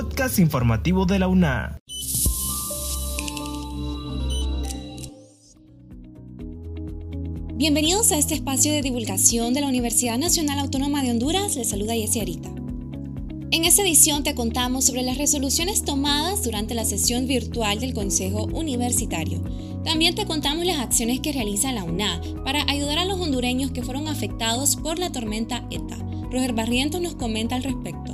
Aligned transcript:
podcast 0.00 0.38
informativo 0.38 1.06
de 1.06 1.18
la 1.18 1.26
UNA. 1.26 1.80
Bienvenidos 7.56 8.12
a 8.12 8.18
este 8.18 8.34
espacio 8.34 8.70
de 8.70 8.80
divulgación 8.80 9.54
de 9.54 9.60
la 9.60 9.66
Universidad 9.66 10.16
Nacional 10.16 10.60
Autónoma 10.60 11.02
de 11.02 11.10
Honduras. 11.10 11.56
Les 11.56 11.70
saluda 11.70 11.96
Yessi 11.96 12.20
Arita. 12.20 12.48
En 13.50 13.64
esta 13.64 13.82
edición 13.82 14.22
te 14.22 14.36
contamos 14.36 14.84
sobre 14.84 15.02
las 15.02 15.18
resoluciones 15.18 15.82
tomadas 15.82 16.44
durante 16.44 16.76
la 16.76 16.84
sesión 16.84 17.26
virtual 17.26 17.80
del 17.80 17.92
Consejo 17.92 18.44
Universitario. 18.44 19.42
También 19.82 20.14
te 20.14 20.26
contamos 20.26 20.64
las 20.64 20.78
acciones 20.78 21.18
que 21.18 21.32
realiza 21.32 21.72
la 21.72 21.82
UNA 21.82 22.20
para 22.44 22.62
ayudar 22.70 23.00
a 23.00 23.04
los 23.04 23.18
hondureños 23.20 23.72
que 23.72 23.82
fueron 23.82 24.06
afectados 24.06 24.76
por 24.76 25.00
la 25.00 25.10
tormenta 25.10 25.66
ETA. 25.72 25.96
Roger 26.30 26.52
Barrientos 26.52 27.00
nos 27.00 27.16
comenta 27.16 27.56
al 27.56 27.64
respecto. 27.64 28.07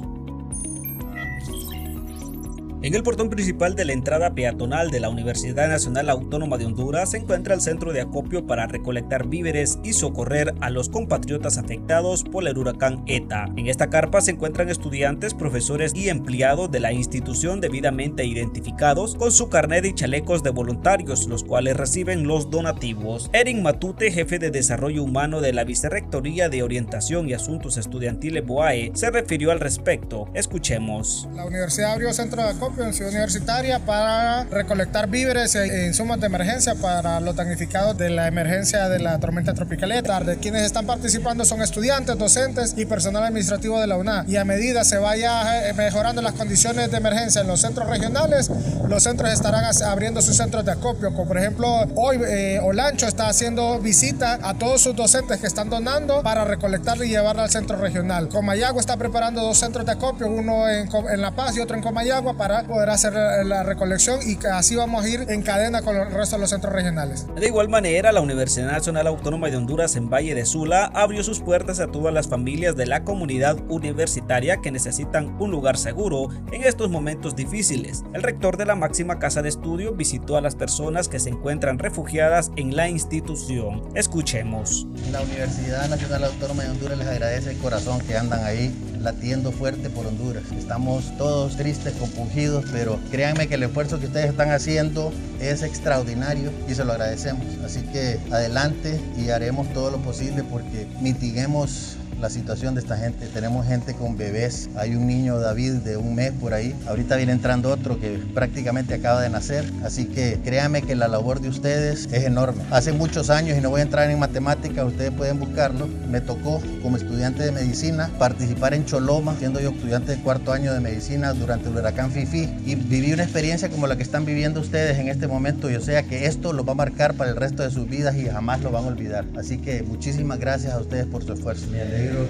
En 2.84 2.94
el 2.94 3.02
portón 3.02 3.30
principal 3.30 3.74
de 3.74 3.86
la 3.86 3.94
entrada 3.94 4.34
peatonal 4.34 4.90
de 4.90 5.00
la 5.00 5.08
Universidad 5.08 5.68
Nacional 5.68 6.10
Autónoma 6.10 6.58
de 6.58 6.66
Honduras 6.66 7.12
se 7.12 7.16
encuentra 7.16 7.54
el 7.54 7.62
centro 7.62 7.94
de 7.94 8.02
acopio 8.02 8.46
para 8.46 8.66
recolectar 8.66 9.26
víveres 9.26 9.78
y 9.82 9.94
socorrer 9.94 10.52
a 10.60 10.68
los 10.68 10.90
compatriotas 10.90 11.56
afectados 11.56 12.24
por 12.24 12.46
el 12.46 12.58
huracán 12.58 13.02
ETA. 13.06 13.46
En 13.56 13.68
esta 13.68 13.88
carpa 13.88 14.20
se 14.20 14.32
encuentran 14.32 14.68
estudiantes, 14.68 15.32
profesores 15.32 15.92
y 15.94 16.10
empleados 16.10 16.70
de 16.70 16.80
la 16.80 16.92
institución 16.92 17.62
debidamente 17.62 18.26
identificados 18.26 19.14
con 19.14 19.32
su 19.32 19.48
carnet 19.48 19.86
y 19.86 19.94
chalecos 19.94 20.42
de 20.42 20.50
voluntarios, 20.50 21.26
los 21.26 21.42
cuales 21.42 21.78
reciben 21.78 22.26
los 22.26 22.50
donativos. 22.50 23.30
Erin 23.32 23.62
Matute, 23.62 24.12
jefe 24.12 24.38
de 24.38 24.50
desarrollo 24.50 25.04
humano 25.04 25.40
de 25.40 25.54
la 25.54 25.64
Vicerrectoría 25.64 26.50
de 26.50 26.62
Orientación 26.62 27.30
y 27.30 27.32
Asuntos 27.32 27.78
Estudiantiles 27.78 28.44
BOAE, 28.44 28.92
se 28.92 29.10
refirió 29.10 29.52
al 29.52 29.60
respecto. 29.60 30.28
Escuchemos. 30.34 31.26
La 31.32 31.46
universidad 31.46 31.92
abrió 31.92 32.12
centro 32.12 32.42
de 32.42 32.50
acopio 32.50 32.73
en 32.82 32.94
Ciudad 32.94 33.12
Universitaria 33.12 33.78
para 33.78 34.44
recolectar 34.44 35.08
víveres 35.08 35.54
e 35.54 35.86
insumos 35.86 36.18
de 36.18 36.26
emergencia 36.26 36.74
para 36.74 37.20
los 37.20 37.36
damnificados 37.36 37.96
de 37.96 38.10
la 38.10 38.26
emergencia 38.26 38.88
de 38.88 38.98
la 38.98 39.20
tormenta 39.20 39.54
tropical. 39.54 39.74
De 39.84 40.38
quienes 40.38 40.62
están 40.62 40.86
participando 40.86 41.44
son 41.44 41.60
estudiantes, 41.60 42.16
docentes 42.16 42.74
y 42.76 42.86
personal 42.86 43.24
administrativo 43.24 43.78
de 43.78 43.86
la 43.86 43.96
UNA. 43.96 44.24
Y 44.26 44.36
a 44.36 44.44
medida 44.44 44.82
se 44.82 44.96
vaya 44.96 45.68
eh, 45.68 45.74
mejorando 45.74 46.22
las 46.22 46.32
condiciones 46.32 46.90
de 46.90 46.96
emergencia 46.96 47.42
en 47.42 47.48
los 47.48 47.60
centros 47.60 47.88
regionales, 47.88 48.50
los 48.88 49.02
centros 49.02 49.30
estarán 49.30 49.64
abriendo 49.84 50.22
sus 50.22 50.36
centros 50.36 50.64
de 50.64 50.72
acopio. 50.72 51.12
Como 51.12 51.28
por 51.28 51.36
ejemplo, 51.36 51.68
hoy 51.96 52.18
eh, 52.26 52.60
Olancho 52.62 53.06
está 53.06 53.28
haciendo 53.28 53.78
visita 53.78 54.38
a 54.42 54.54
todos 54.54 54.80
sus 54.80 54.96
docentes 54.96 55.38
que 55.38 55.46
están 55.46 55.68
donando 55.68 56.22
para 56.22 56.44
recolectar 56.44 56.96
y 57.04 57.08
llevarla 57.08 57.42
al 57.42 57.50
centro 57.50 57.76
regional. 57.76 58.28
Comayagua 58.28 58.80
está 58.80 58.96
preparando 58.96 59.42
dos 59.42 59.58
centros 59.58 59.84
de 59.84 59.92
acopio, 59.92 60.28
uno 60.28 60.68
en, 60.68 60.88
en 61.10 61.20
La 61.20 61.32
Paz 61.32 61.56
y 61.56 61.60
otro 61.60 61.76
en 61.76 61.82
Comayagua 61.82 62.36
para 62.36 62.63
poder 62.64 62.90
hacer 62.90 63.12
la 63.12 63.62
recolección 63.62 64.20
y 64.26 64.38
así 64.46 64.76
vamos 64.76 65.04
a 65.04 65.08
ir 65.08 65.26
en 65.28 65.42
cadena 65.42 65.82
con 65.82 65.96
el 65.96 66.10
resto 66.10 66.36
de 66.36 66.40
los 66.40 66.50
centros 66.50 66.72
regionales. 66.72 67.26
De 67.34 67.46
igual 67.46 67.68
manera, 67.68 68.12
la 68.12 68.20
Universidad 68.20 68.70
Nacional 68.70 69.06
Autónoma 69.06 69.48
de 69.48 69.56
Honduras 69.56 69.96
en 69.96 70.10
Valle 70.10 70.34
de 70.34 70.44
Sula 70.44 70.90
abrió 70.94 71.22
sus 71.22 71.40
puertas 71.40 71.80
a 71.80 71.88
todas 71.88 72.12
las 72.12 72.28
familias 72.28 72.76
de 72.76 72.86
la 72.86 73.04
comunidad 73.04 73.58
universitaria 73.68 74.58
que 74.58 74.70
necesitan 74.70 75.36
un 75.40 75.50
lugar 75.50 75.76
seguro 75.76 76.28
en 76.52 76.62
estos 76.64 76.90
momentos 76.90 77.36
difíciles. 77.36 78.02
El 78.12 78.22
rector 78.22 78.56
de 78.56 78.66
la 78.66 78.74
máxima 78.74 79.18
casa 79.18 79.42
de 79.42 79.48
estudio 79.48 79.94
visitó 79.94 80.36
a 80.36 80.40
las 80.40 80.56
personas 80.56 81.08
que 81.08 81.20
se 81.20 81.30
encuentran 81.30 81.78
refugiadas 81.78 82.50
en 82.56 82.76
la 82.76 82.88
institución. 82.88 83.82
Escuchemos. 83.94 84.86
La 85.12 85.22
Universidad 85.22 85.88
Nacional 85.88 86.24
Autónoma 86.24 86.64
de 86.64 86.70
Honduras 86.70 86.98
les 86.98 87.08
agradece 87.08 87.50
el 87.50 87.58
corazón 87.58 88.00
que 88.00 88.16
andan 88.16 88.44
ahí 88.44 88.74
latiendo 89.04 89.52
fuerte 89.52 89.90
por 89.90 90.06
Honduras. 90.06 90.44
Estamos 90.58 91.16
todos 91.18 91.56
tristes, 91.56 91.92
compungidos, 91.94 92.64
pero 92.72 92.98
créanme 93.10 93.46
que 93.46 93.54
el 93.54 93.62
esfuerzo 93.62 94.00
que 94.00 94.06
ustedes 94.06 94.30
están 94.30 94.50
haciendo 94.50 95.12
es 95.40 95.62
extraordinario 95.62 96.50
y 96.68 96.74
se 96.74 96.84
lo 96.84 96.92
agradecemos. 96.92 97.46
Así 97.64 97.82
que 97.92 98.18
adelante 98.32 98.98
y 99.16 99.28
haremos 99.28 99.72
todo 99.74 99.90
lo 99.90 99.98
posible 99.98 100.42
porque 100.42 100.86
mitiguemos 101.00 101.98
la 102.20 102.30
situación 102.30 102.74
de 102.74 102.80
esta 102.80 102.96
gente. 102.96 103.26
Tenemos 103.26 103.66
gente 103.66 103.94
con 103.94 104.16
bebés. 104.16 104.68
Hay 104.76 104.94
un 104.94 105.06
niño 105.06 105.38
David 105.38 105.74
de 105.74 105.96
un 105.96 106.14
mes 106.14 106.32
por 106.32 106.54
ahí. 106.54 106.74
Ahorita 106.86 107.16
viene 107.16 107.32
entrando 107.32 107.70
otro 107.70 107.98
que 108.00 108.18
prácticamente 108.34 108.94
acaba 108.94 109.20
de 109.20 109.30
nacer. 109.30 109.64
Así 109.84 110.06
que 110.06 110.38
créanme 110.44 110.82
que 110.82 110.94
la 110.94 111.08
labor 111.08 111.40
de 111.40 111.48
ustedes 111.48 112.08
es 112.12 112.24
enorme. 112.24 112.62
Hace 112.70 112.92
muchos 112.92 113.30
años, 113.30 113.56
y 113.58 113.60
no 113.60 113.70
voy 113.70 113.80
a 113.80 113.84
entrar 113.84 114.10
en 114.10 114.18
matemáticas, 114.18 114.84
ustedes 114.84 115.10
pueden 115.12 115.38
buscarlo, 115.38 115.88
me 116.10 116.20
tocó 116.20 116.60
como 116.82 116.96
estudiante 116.96 117.42
de 117.42 117.52
medicina 117.52 118.10
participar 118.18 118.74
en 118.74 118.84
Choloma, 118.84 119.34
siendo 119.38 119.60
yo 119.60 119.70
estudiante 119.70 120.16
de 120.16 120.22
cuarto 120.22 120.52
año 120.52 120.72
de 120.72 120.80
medicina 120.80 121.32
durante 121.32 121.68
el 121.68 121.76
huracán 121.76 122.10
Fifi. 122.10 122.48
Y 122.64 122.74
viví 122.74 123.12
una 123.12 123.24
experiencia 123.24 123.68
como 123.68 123.86
la 123.86 123.96
que 123.96 124.02
están 124.02 124.24
viviendo 124.24 124.60
ustedes 124.60 124.98
en 124.98 125.08
este 125.08 125.26
momento. 125.26 125.70
Y 125.70 125.76
o 125.76 125.80
sea 125.80 126.02
que 126.02 126.26
esto 126.26 126.52
los 126.52 126.66
va 126.66 126.72
a 126.72 126.76
marcar 126.76 127.14
para 127.14 127.30
el 127.30 127.36
resto 127.36 127.62
de 127.62 127.70
sus 127.70 127.88
vidas 127.88 128.16
y 128.16 128.26
jamás 128.26 128.60
lo 128.62 128.70
van 128.70 128.84
a 128.84 128.88
olvidar. 128.88 129.24
Así 129.36 129.58
que 129.58 129.82
muchísimas 129.82 130.38
gracias 130.38 130.72
a 130.72 130.78
ustedes 130.78 131.06
por 131.06 131.24
su 131.24 131.32
esfuerzo. 131.32 131.66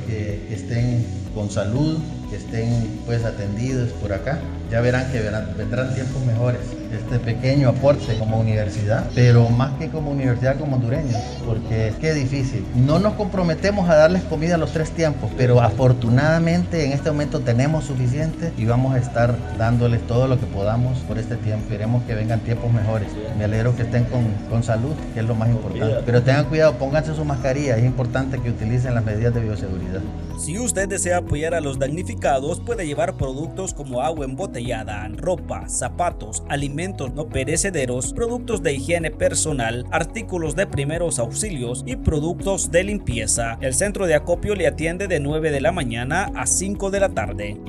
Que 0.07 0.41
estén 0.51 1.05
con 1.35 1.51
salud, 1.51 1.99
que 2.31 2.37
estén 2.37 3.01
pues 3.07 3.25
atendidos 3.25 3.91
por 4.01 4.13
acá. 4.13 4.39
Ya 4.71 4.81
verán 4.81 5.11
que 5.11 5.21
vendrán 5.21 5.95
tiempos 5.95 6.25
mejores. 6.25 6.84
Este 6.95 7.19
pequeño 7.19 7.69
aporte 7.69 8.17
como 8.19 8.39
universidad, 8.39 9.05
pero 9.15 9.49
más 9.51 9.73
que 9.79 9.89
como 9.89 10.11
universidad, 10.11 10.59
como 10.59 10.77
hondureños, 10.77 11.17
porque 11.45 11.89
es 11.89 11.95
que 11.97 12.15
difícil. 12.15 12.65
No 12.75 12.99
nos 12.99 13.15
comprometemos 13.15 13.89
a 13.89 13.97
darles 13.97 14.23
comida 14.23 14.55
a 14.55 14.59
los 14.59 14.73
tres 14.73 14.91
tiempos, 14.91 15.31
pero 15.37 15.61
afortunadamente 15.61 16.85
en 16.85 16.93
este 16.93 17.11
momento 17.11 17.41
tenemos 17.41 17.85
suficiente 17.85 18.53
y 18.57 18.65
vamos 18.65 18.95
a 18.95 18.99
estar 18.99 19.35
dándoles 19.59 20.07
todo 20.07 20.29
lo 20.29 20.39
que 20.39 20.47
podamos 20.47 20.99
por 21.01 21.19
este 21.19 21.37
tiempo. 21.37 21.69
Queremos 21.69 22.05
que 22.05 22.15
vengan 22.15 22.41
tiempos 22.41 22.73
mejores. 22.73 23.09
Me 23.37 23.45
alegro 23.45 23.75
que 23.75 23.83
estén 23.83 24.05
con, 24.05 24.25
con 24.49 24.63
salud, 24.63 24.95
que 25.13 25.21
es 25.21 25.27
lo 25.27 25.35
más 25.35 25.49
importante. 25.49 26.03
Pero 26.07 26.23
tengan 26.23 26.45
cuidado, 26.47 26.75
pónganse 26.75 27.15
su 27.15 27.25
mascarilla. 27.25 27.77
Es 27.77 27.85
importante 27.85 28.39
que 28.39 28.51
utilicen 28.51 28.95
las 28.95 29.05
medidas 29.05 29.35
de 29.35 29.41
bioseguridad. 29.41 30.01
Si 30.39 30.59
usted 30.59 30.89
desea 30.89 31.19
apoyar 31.19 31.55
a 31.55 31.61
los 31.61 31.79
damnificados, 31.79 32.61
puede 32.61 32.87
llevar 32.87 33.15
productos 33.15 33.73
como 33.73 34.03
agua 34.03 34.25
embotellada, 34.25 35.09
ropa, 35.17 35.69
zapatos, 35.69 36.43
alimentos 36.49 36.84
no 36.85 37.29
perecederos, 37.29 38.13
productos 38.13 38.63
de 38.63 38.75
higiene 38.75 39.11
personal, 39.11 39.87
artículos 39.91 40.55
de 40.55 40.67
primeros 40.67 41.19
auxilios 41.19 41.83
y 41.87 41.97
productos 41.97 42.71
de 42.71 42.85
limpieza. 42.85 43.57
El 43.61 43.75
centro 43.75 44.07
de 44.07 44.15
acopio 44.15 44.55
le 44.55 44.67
atiende 44.67 45.09
de 45.09 45.19
9 45.19 45.51
de 45.51 45.61
la 45.61 45.73
mañana 45.73 46.31
a 46.35 46.47
5 46.47 46.91
de 46.91 47.01
la 47.01 47.09
tarde. 47.09 47.61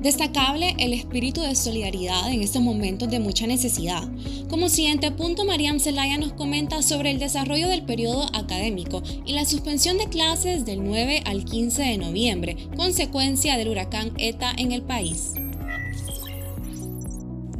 Destacable 0.00 0.74
el 0.80 0.94
espíritu 0.94 1.42
de 1.42 1.54
solidaridad 1.54 2.32
en 2.32 2.42
estos 2.42 2.60
momentos 2.60 3.08
de 3.08 3.20
mucha 3.20 3.46
necesidad. 3.46 4.02
Como 4.50 4.68
siguiente 4.68 5.12
punto, 5.12 5.44
Mariam 5.44 5.78
Zelaya 5.78 6.18
nos 6.18 6.32
comenta 6.32 6.82
sobre 6.82 7.12
el 7.12 7.20
desarrollo 7.20 7.68
del 7.68 7.84
periodo 7.84 8.26
académico 8.34 9.00
y 9.24 9.32
la 9.32 9.44
suspensión 9.44 9.98
de 9.98 10.08
clases 10.08 10.66
del 10.66 10.82
9 10.82 11.22
al 11.24 11.44
15 11.44 11.82
de 11.82 11.98
noviembre, 11.98 12.56
consecuencia 12.76 13.56
del 13.56 13.68
huracán 13.68 14.10
ETA 14.18 14.52
en 14.58 14.72
el 14.72 14.82
país. 14.82 15.34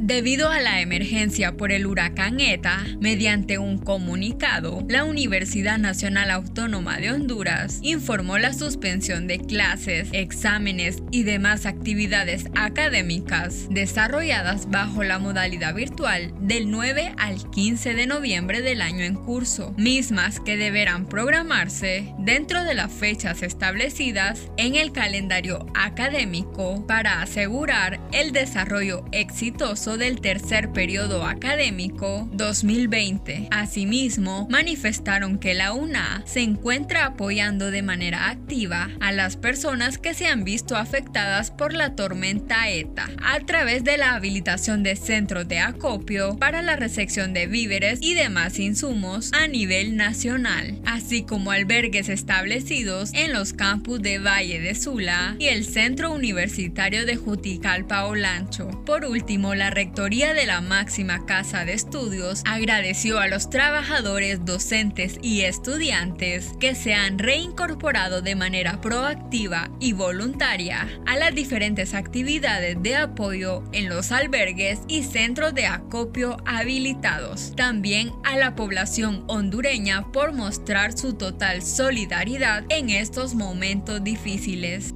Debido 0.05 0.49
a 0.49 0.59
la 0.59 0.81
emergencia 0.81 1.55
por 1.55 1.71
el 1.71 1.85
huracán 1.85 2.41
ETA, 2.41 2.83
mediante 2.99 3.57
un 3.57 3.77
comunicado, 3.77 4.85
la 4.89 5.05
Universidad 5.05 5.77
Nacional 5.77 6.29
Autónoma 6.29 6.97
de 6.97 7.09
Honduras 7.09 7.79
informó 7.83 8.37
la 8.37 8.51
suspensión 8.51 9.27
de 9.27 9.39
clases, 9.39 10.09
exámenes 10.11 11.01
y 11.11 11.23
demás 11.23 11.65
actividades 11.65 12.47
académicas 12.53 13.67
desarrolladas 13.69 14.69
bajo 14.69 15.05
la 15.05 15.19
modalidad 15.19 15.73
virtual 15.73 16.33
del 16.41 16.69
9 16.69 17.13
al 17.17 17.49
15 17.51 17.93
de 17.93 18.05
noviembre 18.05 18.61
del 18.61 18.81
año 18.81 19.05
en 19.05 19.15
curso, 19.15 19.73
mismas 19.77 20.41
que 20.41 20.57
deberán 20.57 21.07
programarse 21.07 22.13
dentro 22.19 22.65
de 22.65 22.73
las 22.73 22.91
fechas 22.91 23.41
establecidas 23.41 24.51
en 24.57 24.75
el 24.75 24.91
calendario 24.91 25.65
académico 25.73 26.85
para 26.85 27.21
asegurar 27.21 28.01
el 28.11 28.33
desarrollo 28.33 29.05
exitoso 29.13 29.92
del 29.97 30.21
tercer 30.21 30.71
periodo 30.71 31.25
académico 31.25 32.29
2020. 32.31 33.47
Asimismo, 33.51 34.47
manifestaron 34.49 35.37
que 35.37 35.53
la 35.53 35.73
UNA 35.73 36.23
se 36.25 36.41
encuentra 36.41 37.05
apoyando 37.05 37.71
de 37.71 37.81
manera 37.81 38.29
activa 38.29 38.89
a 38.99 39.11
las 39.11 39.37
personas 39.37 39.97
que 39.97 40.13
se 40.13 40.27
han 40.27 40.43
visto 40.43 40.75
afectadas 40.75 41.51
por 41.51 41.73
la 41.73 41.95
tormenta 41.95 42.69
ETA 42.69 43.09
a 43.23 43.39
través 43.41 43.83
de 43.83 43.97
la 43.97 44.15
habilitación 44.15 44.83
de 44.83 44.95
centros 44.95 45.47
de 45.47 45.59
acopio 45.59 46.37
para 46.37 46.61
la 46.61 46.75
recepción 46.75 47.33
de 47.33 47.47
víveres 47.47 47.99
y 48.01 48.13
demás 48.13 48.59
insumos 48.59 49.31
a 49.33 49.47
nivel 49.47 49.95
nacional, 49.95 50.79
así 50.85 51.23
como 51.23 51.51
albergues 51.51 52.09
establecidos 52.09 53.11
en 53.13 53.33
los 53.33 53.53
campus 53.53 54.01
de 54.01 54.19
Valle 54.19 54.59
de 54.59 54.75
Sula 54.75 55.35
y 55.39 55.47
el 55.47 55.65
Centro 55.65 56.11
Universitario 56.11 57.05
de 57.05 57.15
Juticalpa 57.15 58.05
Olancho. 58.05 58.67
Por 58.85 59.05
último, 59.05 59.55
la 59.55 59.69
Rectoría 59.83 60.33
de 60.33 60.45
la 60.45 60.61
máxima 60.61 61.25
casa 61.25 61.65
de 61.65 61.73
estudios 61.73 62.41
agradeció 62.45 63.19
a 63.19 63.27
los 63.27 63.49
trabajadores, 63.49 64.45
docentes 64.45 65.17
y 65.21 65.41
estudiantes 65.41 66.53
que 66.57 66.73
se 66.73 66.93
han 66.93 67.19
reincorporado 67.19 68.21
de 68.21 68.33
manera 68.35 68.79
proactiva 68.79 69.69
y 69.81 69.91
voluntaria 69.91 70.87
a 71.05 71.17
las 71.17 71.35
diferentes 71.35 71.93
actividades 71.93 72.81
de 72.81 72.95
apoyo 72.95 73.65
en 73.73 73.89
los 73.89 74.13
albergues 74.13 74.79
y 74.87 75.03
centros 75.03 75.53
de 75.53 75.65
acopio 75.65 76.37
habilitados. 76.45 77.53
También 77.57 78.13
a 78.23 78.37
la 78.37 78.55
población 78.55 79.25
hondureña 79.27 80.13
por 80.13 80.31
mostrar 80.31 80.97
su 80.97 81.15
total 81.15 81.61
solidaridad 81.61 82.63
en 82.69 82.89
estos 82.89 83.35
momentos 83.35 84.01
difíciles. 84.01 84.93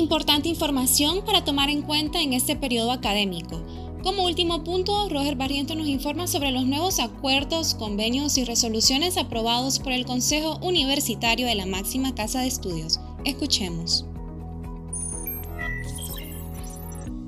Importante 0.00 0.48
información 0.48 1.22
para 1.26 1.44
tomar 1.44 1.68
en 1.68 1.82
cuenta 1.82 2.22
en 2.22 2.32
este 2.32 2.56
periodo 2.56 2.90
académico. 2.90 3.62
Como 4.02 4.24
último 4.24 4.64
punto, 4.64 5.10
Roger 5.10 5.36
Barriento 5.36 5.74
nos 5.74 5.88
informa 5.88 6.26
sobre 6.26 6.52
los 6.52 6.64
nuevos 6.64 7.00
acuerdos, 7.00 7.74
convenios 7.74 8.38
y 8.38 8.44
resoluciones 8.44 9.18
aprobados 9.18 9.78
por 9.78 9.92
el 9.92 10.06
Consejo 10.06 10.58
Universitario 10.62 11.46
de 11.46 11.54
la 11.54 11.66
máxima 11.66 12.14
casa 12.14 12.40
de 12.40 12.48
estudios. 12.48 12.98
Escuchemos. 13.26 14.09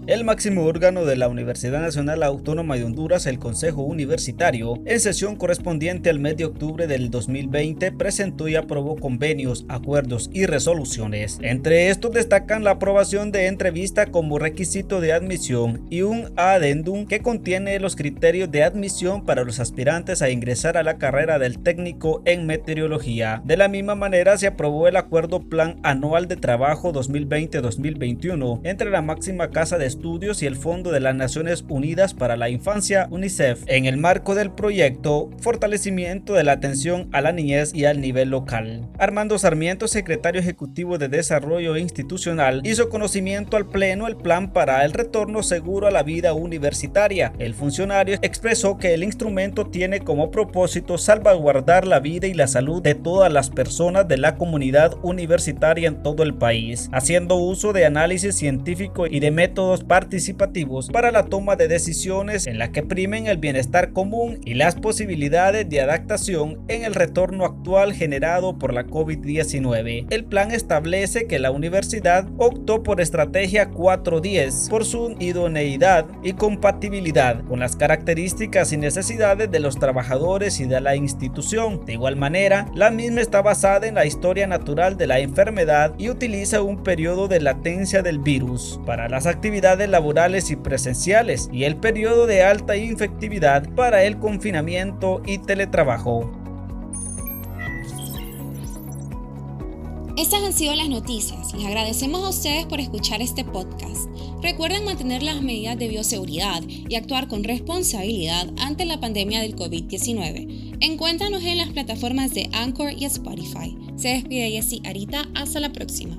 El 0.08 0.25
máximo 0.25 0.64
órgano 0.64 1.04
de 1.04 1.14
la 1.14 1.28
Universidad 1.28 1.81
Nacional 1.81 2.25
Autónoma 2.25 2.75
de 2.75 2.82
Honduras, 2.82 3.26
el 3.26 3.38
Consejo 3.38 3.82
Universitario, 3.82 4.82
en 4.84 4.99
sesión 4.99 5.37
correspondiente 5.37 6.10
al 6.10 6.19
mes 6.19 6.37
de 6.37 6.44
octubre 6.44 6.88
del 6.88 7.08
2020, 7.08 7.93
presentó 7.93 8.49
y 8.49 8.56
aprobó 8.56 8.96
convenios, 8.96 9.64
acuerdos 9.69 10.28
y 10.32 10.46
resoluciones. 10.46 11.38
Entre 11.40 11.88
estos 11.88 12.10
destacan 12.10 12.64
la 12.64 12.72
aprobación 12.72 13.31
de 13.31 13.46
entrevista 13.46 14.06
como 14.06 14.40
requisito 14.40 15.00
de 15.00 15.12
admisión 15.12 15.87
y 15.88 16.02
un 16.02 16.32
adendum 16.34 17.06
que 17.06 17.20
contiene 17.20 17.78
los 17.78 17.94
criterios 17.94 18.50
de 18.50 18.64
admisión 18.64 19.25
para 19.25 19.44
los 19.44 19.60
aspirantes 19.60 20.20
a 20.20 20.31
ingresar 20.31 20.76
a 20.76 20.82
la 20.82 20.99
carrera 20.99 21.38
del 21.38 21.60
técnico 21.60 22.22
en 22.25 22.46
meteorología. 22.46 23.40
De 23.44 23.56
la 23.56 23.69
misma 23.69 23.94
manera, 23.94 24.37
se 24.37 24.49
aprobó 24.49 24.88
el 24.88 24.96
acuerdo 24.96 25.49
Plan 25.49 25.78
Anual 25.84 26.26
de 26.26 26.34
Trabajo 26.34 26.93
2020-2021 26.93 28.62
entre 28.64 28.90
la 28.90 29.00
máxima 29.00 29.50
casa 29.50 29.78
de 29.78 29.91
Estudios 29.92 30.42
y 30.42 30.46
el 30.46 30.56
Fondo 30.56 30.90
de 30.90 31.00
las 31.00 31.14
Naciones 31.14 31.66
Unidas 31.68 32.14
para 32.14 32.38
la 32.38 32.48
Infancia, 32.48 33.08
UNICEF, 33.10 33.64
en 33.66 33.84
el 33.84 33.98
marco 33.98 34.34
del 34.34 34.50
proyecto 34.50 35.28
Fortalecimiento 35.38 36.32
de 36.32 36.44
la 36.44 36.52
Atención 36.52 37.10
a 37.12 37.20
la 37.20 37.32
Niñez 37.32 37.74
y 37.74 37.84
al 37.84 38.00
Nivel 38.00 38.30
Local. 38.30 38.88
Armando 38.98 39.38
Sarmiento, 39.38 39.88
secretario 39.88 40.40
ejecutivo 40.40 40.96
de 40.96 41.08
Desarrollo 41.08 41.76
Institucional, 41.76 42.62
hizo 42.64 42.88
conocimiento 42.88 43.58
al 43.58 43.68
Pleno 43.68 44.06
el 44.06 44.16
plan 44.16 44.54
para 44.54 44.82
el 44.86 44.94
retorno 44.94 45.42
seguro 45.42 45.86
a 45.86 45.90
la 45.90 46.02
vida 46.02 46.32
universitaria. 46.32 47.34
El 47.38 47.52
funcionario 47.52 48.16
expresó 48.22 48.78
que 48.78 48.94
el 48.94 49.04
instrumento 49.04 49.66
tiene 49.66 50.00
como 50.00 50.30
propósito 50.30 50.96
salvaguardar 50.96 51.86
la 51.86 52.00
vida 52.00 52.28
y 52.28 52.34
la 52.34 52.46
salud 52.46 52.80
de 52.80 52.94
todas 52.94 53.30
las 53.30 53.50
personas 53.50 54.08
de 54.08 54.16
la 54.16 54.36
comunidad 54.36 54.96
universitaria 55.02 55.88
en 55.88 56.02
todo 56.02 56.22
el 56.22 56.32
país, 56.32 56.88
haciendo 56.92 57.36
uso 57.36 57.74
de 57.74 57.84
análisis 57.84 58.36
científico 58.36 59.06
y 59.06 59.20
de 59.20 59.30
métodos 59.30 59.81
participativos 59.82 60.88
para 60.88 61.11
la 61.11 61.25
toma 61.25 61.56
de 61.56 61.69
decisiones 61.69 62.46
en 62.46 62.58
la 62.58 62.73
que 62.73 62.82
primen 62.82 63.26
el 63.26 63.38
bienestar 63.38 63.93
común 63.93 64.40
y 64.44 64.55
las 64.55 64.76
posibilidades 64.76 65.69
de 65.69 65.81
adaptación 65.81 66.61
en 66.69 66.84
el 66.84 66.94
retorno 66.94 67.44
actual 67.44 67.93
generado 67.93 68.58
por 68.58 68.73
la 68.73 68.87
COVID-19. 68.87 70.06
El 70.11 70.25
plan 70.25 70.50
establece 70.50 71.26
que 71.26 71.38
la 71.38 71.50
universidad 71.50 72.29
optó 72.38 72.82
por 72.82 73.00
estrategia 73.00 73.70
410 73.70 74.69
por 74.70 74.84
su 74.84 75.14
idoneidad 75.19 76.06
y 76.23 76.32
compatibilidad 76.35 77.44
con 77.44 77.61
las 77.61 77.76
características 77.76 78.73
y 78.73 78.76
necesidades 78.76 79.50
de 79.50 79.61
los 79.61 79.78
trabajadores 79.78 80.61
y 80.61 80.67
de 80.67 80.81
la 80.81 80.96
institución. 80.96 81.85
De 81.85 81.94
igual 81.94 82.17
manera, 82.17 82.67
la 82.75 82.90
misma 82.90 83.20
está 83.20 83.43
basada 83.43 83.87
en 83.87 83.94
la 83.94 84.06
historia 84.06 84.46
natural 84.46 84.96
de 84.96 85.06
la 85.06 85.19
enfermedad 85.19 85.94
y 85.99 86.11
utiliza 86.11 86.62
un 86.62 86.82
periodo 86.82 87.28
de 87.28 87.40
latencia 87.40 88.02
del 88.02 88.19
virus 88.19 88.81
para 88.87 89.08
las 89.08 89.26
actividades 89.72 89.90
laborales 89.90 90.50
y 90.50 90.56
presenciales 90.56 91.48
y 91.50 91.64
el 91.64 91.76
periodo 91.76 92.26
de 92.26 92.42
alta 92.42 92.76
infectividad 92.76 93.69
para 93.74 94.04
el 94.04 94.19
confinamiento 94.19 95.22
y 95.26 95.38
teletrabajo. 95.38 96.30
Estas 100.19 100.42
han 100.42 100.52
sido 100.52 100.74
las 100.76 100.88
noticias. 100.90 101.54
Les 101.54 101.64
agradecemos 101.64 102.22
a 102.22 102.28
ustedes 102.28 102.66
por 102.66 102.80
escuchar 102.80 103.22
este 103.22 103.44
podcast. 103.44 104.08
Recuerden 104.42 104.84
mantener 104.84 105.22
las 105.22 105.40
medidas 105.40 105.78
de 105.78 105.88
bioseguridad 105.88 106.62
y 106.66 106.94
actuar 106.96 107.28
con 107.28 107.42
responsabilidad 107.42 108.48
ante 108.58 108.84
la 108.84 109.00
pandemia 109.00 109.40
del 109.40 109.56
COVID-19. 109.56 110.76
Encuéntranos 110.80 111.42
en 111.44 111.56
las 111.56 111.70
plataformas 111.70 112.34
de 112.34 112.50
Anchor 112.52 112.92
y 112.92 113.06
Spotify. 113.06 113.76
Se 113.96 114.08
despide 114.08 114.50
Jessy 114.50 114.82
Arita. 114.84 115.28
Hasta 115.34 115.60
la 115.60 115.72
próxima. 115.72 116.18